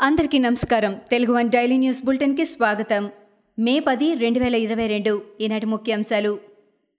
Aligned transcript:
అందరికీ 0.00 0.38
నమస్కారం. 0.38 1.00
Telugu 1.10 1.32
one 1.32 1.50
daily 1.50 1.76
news 1.76 2.04
బులెటిన్కి 2.04 2.44
స్వాగతం. 2.44 3.10
మే 3.58 3.80
పది 3.80 4.14
రెండు 4.14 4.38
వేల 4.38 4.54
ఇరవై 4.54 4.86
రెండు 4.86 5.22
ఈనాటి 5.40 5.66
ముఖ్యాంశాలు. 5.66 6.38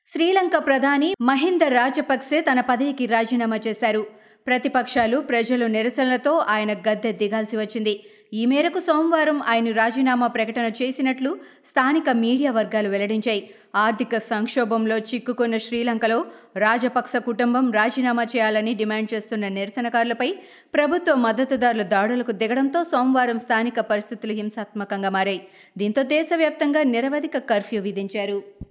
శ్రీలంక 0.07 0.51
ప్రధాని 0.57 1.13
మహింద 1.21 1.61
రాజపక్సే 1.61 2.41
తన 2.41 2.59
పదవికి 2.59 3.05
రాజీనామా 3.05 3.59
చేశారు. 3.67 4.05
ప్రతిపక్షాలు 4.47 5.17
ప్రజలు 5.17 5.65
నిరసనలతో 5.65 6.37
ఆయన 6.37 6.73
గద్దె 6.73 7.11
దిగాల్సి 7.11 7.57
వచ్చింది. 7.57 8.03
ఈ 8.33 8.45
మేరకు 8.45 8.79
సోమవారం 8.79 9.37
ఆయన 9.41 9.71
రాజీనామా 9.71 10.27
ప్రకటన 10.27 10.71
చేసినట్లు 10.81 11.37
స్థానిక 11.69 12.09
మీడియా 12.09 12.51
వర్గాలు 12.51 12.89
వెల్లడించాయి. 12.89 13.41
ఆర్థిక 13.75 14.17
సంక్షోభంలో 14.17 14.97
చిక్కుకున్న 14.97 15.57
శ్రీలంకలో 15.57 16.25
రాజపక్స 16.55 17.15
కుటుంబం 17.29 17.71
రాజీనామా 17.71 18.23
చేయాలని 18.23 18.73
డిమాండ్ 18.73 19.13
చేస్తున్న 19.13 19.47
నిరసనకారులపై 19.47 20.29
ప్రభుత్వ 20.73 21.15
మద్దతుదారులు 21.15 21.83
దాడులకు 21.83 22.31
దిగడంతో 22.31 22.83
సోమవారం 22.83 23.39
స్థానిక 23.39 23.79
పరిస్థితులు 23.79 24.33
హింసాత్మకంగా 24.33 25.09
మారాయి. 25.09 25.41
దీంతో 25.77 26.03
దేశవ్యాప్తంగా 26.03 26.83
నిరవధిక 26.83 27.37
కర్ఫ్యూ 27.37 27.81
విధించారు. 27.81 28.68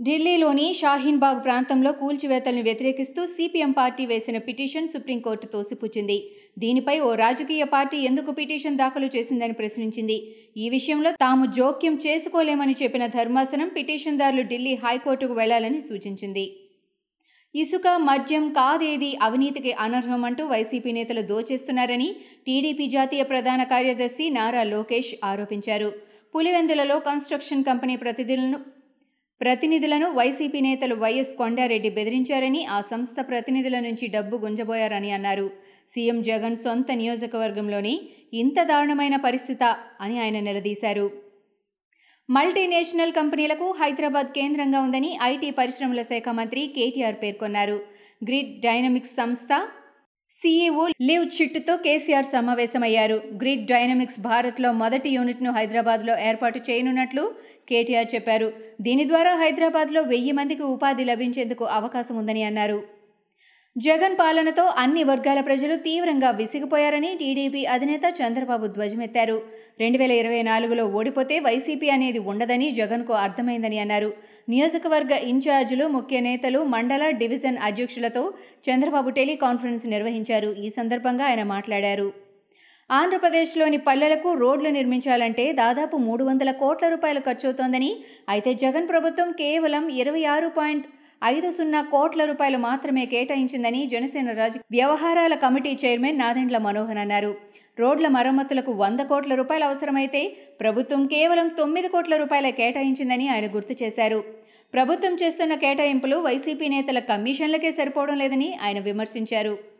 ఢిల్లీలోని 0.00 0.64
షాహీన్ 0.78 1.20
బాగ్ 1.22 1.38
ప్రాంతంలో 1.44 1.90
కూల్చివేతలను 1.92 2.62
వ్యతిరేకిస్తూ 2.62 3.20
సిపిఎం 3.26 3.70
పార్టీ 3.78 4.04
వేసిన 4.06 4.38
పిటిషన్ 4.38 4.90
సుప్రీంకోర్టు 4.94 5.46
తోసిపుచ్చింది. 5.46 6.16
దీనిపై 6.58 6.96
ఓ 7.00 7.14
రాజకీయ 7.14 7.64
పార్టీ 7.74 7.98
ఎందుకు 8.08 8.30
పిటిషన్ 8.32 8.76
దాఖలు 8.82 9.08
చేసిందని 9.16 9.52
ప్రశ్నించింది. 9.52 10.16
ఈ 10.56 10.68
విషయంలో 10.68 11.12
తాము 11.24 11.46
జోక్యం 11.58 11.96
చేసుకోలేమని 12.06 12.74
చెప్పిన 12.82 13.06
ధర్మాసనం 13.16 13.68
పిటిషన్దారులు 13.68 14.42
ఢిల్లీ 14.42 14.74
హైకోర్టుకు 14.84 15.32
వెళ్ళాలని 15.32 15.80
సూచించింది. 15.80 16.46
ఇసుక 17.54 17.88
మద్యం 18.10 18.52
కాదేది 18.52 19.10
అవినీతికి 19.22 19.72
అనర్హం 19.84 20.22
అంటూ 20.24 20.44
వైసీపీ 20.46 20.90
నేతలు 20.92 21.22
దోచేస్తున్నారని 21.22 22.08
టీడీపీ 22.46 22.86
జాతీయ 22.86 23.22
ప్రధాన 23.22 23.62
కార్యదర్శి 23.74 24.24
నారా 24.30 24.64
లోకేష్ 24.74 25.12
ఆరోపించారు. 25.24 25.90
పులివెందులలో 26.34 26.96
కన్స్ట్రక్షన్ 27.10 27.64
కంపెనీ 27.64 27.94
ప్రతినిధులను 27.96 28.58
ప్రతినిధులను 29.40 30.06
వైసీపీ 30.10 30.60
నేతలు 30.60 30.94
వైఎస్ 30.94 31.32
కొండారెడ్డి 31.38 31.90
బెదిరించారని 31.90 32.60
ఆ 32.66 32.78
సంస్థ 32.90 33.16
ప్రతినిధుల 33.30 33.78
నుంచి 33.78 34.06
డబ్బు 34.06 34.36
గుంజబోయారని 34.36 35.10
అన్నారు. 35.10 35.46
సీఎం 35.92 36.18
జగన్ 36.22 36.56
సొంత 36.56 36.90
నియోజకవర్గంలోని 36.92 37.94
ఇంత 38.32 38.58
దారుణమైన 38.62 39.16
పరిస్థిత 39.16 39.62
అని 40.00 40.16
ఆయన 40.20 40.40
నిలదీశారు. 40.40 41.06
మల్టీనేషనల్ 42.28 43.12
కంపెనీలకు 43.12 43.66
హైదరాబాద్ 43.80 44.30
కేంద్రంగా 44.38 44.80
ఉందని 44.80 45.18
ఐటీ 45.22 45.50
పరిశ్రమల 45.50 46.02
శాఖ 46.02 46.28
మంత్రి 46.28 46.62
కేటీఆర్ 46.76 47.18
పేర్కొన్నారు. 47.22 47.76
గ్రిడ్ 48.24 48.54
డైనమిక్స్ 48.60 49.16
సంస్థ 49.16 49.52
సీఈఓ 50.42 50.82
లివ్ 51.08 51.22
చిట్టుతో 51.36 51.74
కేసీఆర్ 51.84 52.26
సమావేశమయ్యారు. 52.34 53.16
గ్రిడ్ 53.40 53.62
డైనమిక్స్ 53.70 54.18
భారత్లో 54.26 54.70
మొదటి 54.82 55.10
యూనిట్ను 55.16 55.50
హైదరాబాద్లో 55.58 56.14
ఏర్పాటు 56.30 56.58
చేయనున్నట్లు 56.66 57.24
కేటీఆర్ 57.70 58.10
చెప్పారు. 58.14 58.48
దీని 58.86 59.04
ద్వారా 59.10 59.32
హైదరాబాద్లో 59.42 60.00
వెయ్యి 60.12 60.34
మందికి 60.38 60.64
ఉపాధి 60.74 61.06
లభించేందుకు 61.12 61.64
అవకాశం 61.78 62.16
ఉందని 62.22 62.42
అన్నారు. 62.50 62.78
జగన్ 63.76 64.14
పాలనతో 64.20 64.62
అన్ని 64.82 65.02
వర్గాల 65.08 65.40
ప్రజలు 65.40 65.74
తీవ్రంగా 65.86 66.28
విసిగిపోయారని 66.38 67.10
టీడీపీ 67.20 67.62
అధినేత 67.74 68.04
చంద్రబాబు 68.18 68.66
ధ్వజమెత్తారు. 68.66 69.34
రెండు 69.80 69.98
వేల 69.98 70.12
ఇరవై 70.20 70.40
నాలుగులో 70.42 70.84
ఓడిపోతే 70.98 71.34
వైసీపీ 71.38 71.88
అనేది 71.96 72.20
ఉండదని 72.30 72.68
జగన్కు 72.70 73.14
అర్థమైందని 73.24 73.80
అన్నారు. 73.84 74.10
నియోజకవర్గ 74.48 75.12
ఇన్ఛార్జీలు 75.32 75.88
ముఖ్య 75.96 76.20
నేతలు 76.28 76.62
మండల 76.74 77.04
డివిజన్ 77.20 77.60
అధ్యక్షులతో 77.68 78.24
చంద్రబాబు 78.68 79.10
టెలికాన్ఫరెన్స్ 79.20 79.86
నిర్వహించారు. 79.94 80.52
ఈ 80.64 80.70
సందర్భంగా 80.78 81.26
ఆయన 81.30 81.44
మాట్లాడారు. 81.54 82.08
ఆంధ్రప్రదేశ్లోని 82.90 83.78
పల్లెలకు 83.86 84.30
రోడ్లు 84.42 84.70
నిర్మించాలంటే 84.70 85.44
దాదాపు 85.62 85.96
మూడు 86.08 86.24
వందల 86.24 86.50
కోట్ల 86.60 86.86
రూపాయలు 86.88 87.20
ఖర్చవుతోందని 87.20 87.88
అయితే 88.28 88.50
జగన్ 88.62 88.86
ప్రభుత్వం 88.88 89.30
కేవలం 89.40 89.84
ఇరవై 90.02 90.22
ఆరు 90.34 90.48
పాయింట్ 90.58 90.86
ఐదు 91.22 91.50
సున్నా 91.50 91.80
కోట్ల 91.82 92.24
రూపాయలు 92.24 92.58
మాత్రమే 92.58 93.06
కేటాయించిందని 93.06 93.86
జనసేన 93.86 94.32
రాజ 94.32 94.56
వ్యవహారాల 94.70 95.34
కమిటీ 95.34 95.78
చైర్మన్ 95.84 96.18
నాదెండ్ల 96.18 96.58
మనోహర్ 96.58 96.98
అన్నారు. 96.98 97.30
రోడ్ల 97.78 98.08
మరమ్మతులకు 98.08 98.72
వంద 98.72 99.00
కోట్ల 99.00 99.34
రూపాయలు 99.34 99.64
అవసరమైతే 99.64 100.20
ప్రభుత్వం 100.60 101.06
కేవలం 101.06 101.48
తొమ్మిది 101.48 101.88
కోట్ల 101.88 102.16
రూపాయల 102.16 102.50
కేటాయించిందని 102.50 103.28
ఆయన 103.28 103.46
గుర్తు 103.56 103.76
చేశారు. 103.82 104.20
ప్రభుత్వం 104.74 105.14
చేస్తున్న 105.14 105.54
కేటాయింపులు 105.54 106.16
వైసీపీ 106.16 106.68
నేతల 106.68 106.98
కమిషన్లకే 106.98 107.72
సరిపోవడం 107.72 108.18
లేదని 108.18 108.58
ఆయన 108.62 108.78
విమర్శించారు. 108.78 109.75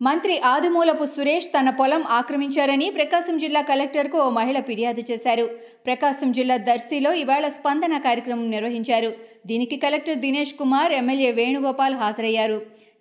మంత్రి 0.00 0.34
ఆదిమూలపు 0.50 1.04
సురేష్ 1.14 1.46
తన 1.54 1.70
పొలం 1.78 2.02
ఆక్రమించారని 2.18 2.86
ప్రకాశం 2.98 3.36
జిల్లా 3.42 3.60
కలెక్టర్కు 3.70 4.18
ఓ 4.26 4.28
మహిళ 4.36 4.58
ఫిర్యాదు 4.68 5.02
చేశారు. 5.10 5.44
ప్రకాశం 5.86 6.28
జిల్లా 6.38 6.56
దర్శిలో 6.68 7.10
ఇవాళ 7.22 7.48
స్పందన 7.56 7.94
కార్యక్రమం 8.06 8.46
నిర్వహించారు. 8.54 9.10
దీనికి 9.50 9.76
కలెక్టర్ 9.84 10.22
దినేష్ 10.24 10.54
కుమార్ 10.60 10.94
ఎమ్మెల్యే 11.00 11.32
వేణుగోపాల్ 11.40 11.96
హాజరయ్యారు. 12.02 12.58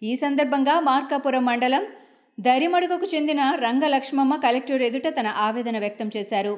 ఈ 0.09 0.11
సందర్భంగా 0.23 0.75
మార్కాపురం 0.89 1.45
మండలం 1.49 1.85
దరిమడుగుకు 2.37 3.07
చెందిన 3.13 3.41
రంగలక్ష్మమ్మ 3.65 4.35
కలెక్టర్ 4.47 4.83
ఎదుట 4.89 5.07
తన 5.19 5.27
ఆవేదన 5.47 5.77
వ్యక్తం 5.85 6.11
చేశారు. 6.17 6.53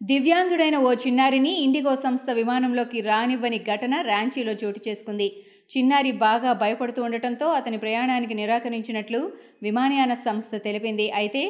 దివ్యాంగుడైన 0.00 0.76
ఓ 0.86 0.92
చిన్నారిని 1.02 1.52
ఇండిగో 1.64 1.92
సంస్థ 2.04 2.30
విమానంలోకి 2.38 2.98
రానివ్వని 3.10 3.58
ఘటన 3.72 3.94
ర్యాంచీలో 4.10 4.54
చోటు 4.62 4.80
చేసుకుంది. 4.88 5.28
చిన్నారి 5.70 6.12
బాగా 6.26 6.50
భయపడుతూ 6.62 7.00
ఉండటంతో 7.02 7.46
అతని 7.58 7.78
ప్రయాణానికి 7.84 8.34
నిరాకరించినట్లు 8.40 9.20
విమానయాన 9.66 10.14
సంస్థ 10.26 10.54
తెలిపింది. 10.66 11.06
అయితే 11.20 11.42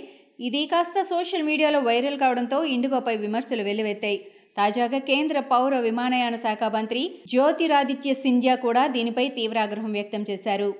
ఇది 0.46 0.62
కాస్త 0.66 1.02
సోషల్ 1.10 1.48
మీడియాలో 1.48 1.80
వైరల్ 1.88 2.18
కావడంతో 2.22 2.58
ఇండిగోపై 2.76 3.16
విమర్శలు 3.16 3.62
వెల్లువెత్తాయి. 3.62 4.18
తాజాగా 4.56 4.98
కేంద్ర 5.10 5.38
పౌర 5.52 5.74
విమానయాన 5.88 6.36
శాఖ 6.36 6.64
మంత్రి 6.74 7.02
జ్యోతిరాదిత్య 7.32 8.10
సింధ్యా 8.24 8.54
కూడా 8.64 8.82
దీనిపై 8.96 9.28
తీవ్ర 9.28 9.58
ఆగ్రహం 9.58 9.92
వ్యక్తం 9.92 10.24
చేశారు. 10.30 10.70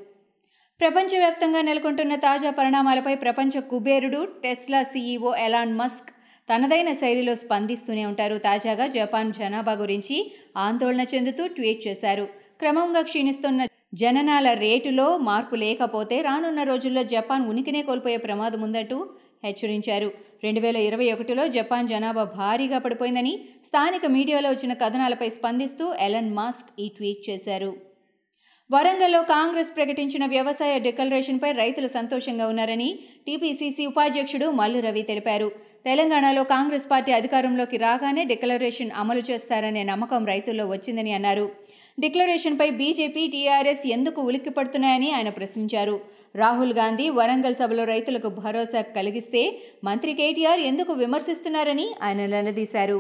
ప్రపంచవ్యాప్తంగా 0.81 1.61
నెలకొంటున్న 1.61 2.15
తాజా 2.27 2.51
పరిణామాలపై 2.51 3.15
ప్రపంచ 3.25 3.61
కుబేరుడు 3.71 4.21
టెస్లా 4.45 4.81
సీఈఓ 4.93 5.33
ఎలాన్ 5.47 5.75
మస్క్ 5.81 6.11
తనదైన 6.49 6.91
శైలిలో 6.93 7.35
స్పందిస్తూనే 7.43 8.05
ఉంటారు. 8.07 8.39
తాజాగా 8.39 8.87
జపాన్ 8.97 9.31
జనాభా 9.33 9.75
గురించి 9.83 10.17
ఆందోళన 10.67 11.05
చెందుతూ 11.13 11.47
ట్వీట్ 11.57 11.83
చేశారు. 11.87 12.27
క్రమంగా 12.61 13.03
క్షీణిస్తున్న 13.03 13.67
జననాల 13.95 14.53
రేటులో 14.53 15.19
మార్పు 15.19 15.55
లేకపోతే 15.55 16.23
రానున్న 16.23 16.63
రోజుల్లో 16.63 17.03
జపాన్ 17.03 17.47
ఉనికినే 17.49 17.83
కోల్పోయే 17.83 18.17
ప్రమాదం 18.17 18.63
ఉందంటూ 18.63 18.99
హెచ్చరించారు. 19.45 20.09
రెండు 20.45 20.61
వేల 20.61 20.77
ఇరవై 20.77 21.13
ఒకటిలో 21.13 21.47
జపాన్ 21.47 21.89
జనాభా 21.89 22.25
భారీగా 22.25 22.79
పడిపోయిందని 22.79 23.33
స్థానిక 23.67 24.07
మీడియాలో 24.07 24.51
వచ్చిన 24.51 24.73
కథనాలపై 24.73 25.29
స్పందిస్తూ 25.29 25.95
ఎలన్ 26.01 26.33
మాస్క్ 26.35 26.81
ఈ 26.81 26.89
ట్వీట్ 26.89 27.31
చేశారు. 27.31 27.71
వరంగల్లో 28.71 29.23
కాంగ్రెస్ 29.23 29.77
ప్రకటించిన 29.77 30.27
వ్యవసాయ 30.27 30.79
డిక్లరేషన్పై 30.79 31.53
రైతులు 31.53 31.89
సంతోషంగా 31.89 32.47
ఉన్నారని 32.47 32.99
టీపీసీసీ 33.27 33.87
ఉపాధ్యక్షుడు 33.87 34.51
మల్లు 34.51 34.81
రవి 34.81 35.03
తెలిపారు. 35.03 35.49
తెలంగాణలో 35.85 36.45
కాంగ్రెస్ 36.45 36.91
పార్టీ 36.91 37.13
అధికారంలోకి 37.13 37.77
రాగానే 37.77 38.25
డిక్లరేషన్ 38.25 38.91
అమలు 38.95 39.23
చేస్తారనే 39.31 39.83
నమ్మకం 39.83 40.27
రైతుల్లో 40.27 40.67
వచ్చిందని 40.67 41.13
అన్నారు. 41.13 41.47
డిక్లరేషన్పై 41.99 42.67
బీజేపీ 42.79 43.23
టీఆర్ఎస్ 43.33 43.85
ఎందుకు 43.97 44.21
ఉలిక్కిపడుతున్నాయని 44.29 45.09
ఆయన 45.17 45.31
ప్రశ్నించారు. 45.39 45.97
రాహుల్ 46.41 46.75
గాంధీ 46.79 47.07
వరంగల్ 47.19 47.59
సభలో 47.61 47.85
రైతులకు 47.91 48.29
భరోసా 48.39 48.81
కలిగిస్తే 48.97 49.43
మంత్రి 49.89 50.13
కేటీఆర్ 50.21 50.63
ఎందుకు 50.71 50.93
విమర్శిస్తున్నారని 51.03 51.87
ఆయన 52.07 52.27
నిలదీశారు. 52.35 52.99